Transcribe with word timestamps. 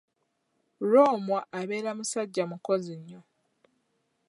Lwomwa 0.89 1.39
abeera 1.59 1.91
musajja 1.97 2.43
mukozi 2.51 2.93
nnyo. 2.99 3.21